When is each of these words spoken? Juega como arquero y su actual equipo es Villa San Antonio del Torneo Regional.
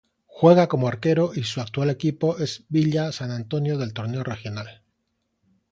Juega 0.25 0.67
como 0.67 0.87
arquero 0.87 1.29
y 1.35 1.43
su 1.43 1.61
actual 1.61 1.91
equipo 1.91 2.39
es 2.39 2.65
Villa 2.69 3.11
San 3.11 3.29
Antonio 3.29 3.77
del 3.77 3.93
Torneo 3.93 4.23
Regional. 4.23 4.81